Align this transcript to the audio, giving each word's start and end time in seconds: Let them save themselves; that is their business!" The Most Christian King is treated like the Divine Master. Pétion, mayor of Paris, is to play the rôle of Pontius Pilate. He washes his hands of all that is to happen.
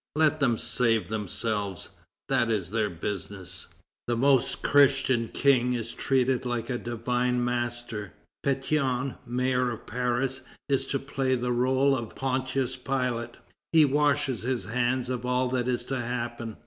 Let 0.15 0.39
them 0.39 0.57
save 0.57 1.09
themselves; 1.09 1.89
that 2.27 2.49
is 2.49 2.71
their 2.71 2.89
business!" 2.89 3.67
The 4.07 4.17
Most 4.17 4.63
Christian 4.63 5.27
King 5.27 5.73
is 5.73 5.93
treated 5.93 6.43
like 6.43 6.65
the 6.65 6.79
Divine 6.79 7.45
Master. 7.45 8.13
Pétion, 8.43 9.19
mayor 9.27 9.69
of 9.69 9.85
Paris, 9.85 10.41
is 10.67 10.87
to 10.87 10.97
play 10.97 11.35
the 11.35 11.51
rôle 11.51 11.95
of 11.95 12.15
Pontius 12.15 12.75
Pilate. 12.75 13.37
He 13.73 13.85
washes 13.85 14.41
his 14.41 14.65
hands 14.65 15.07
of 15.11 15.23
all 15.23 15.47
that 15.49 15.67
is 15.67 15.83
to 15.85 16.01
happen. 16.01 16.57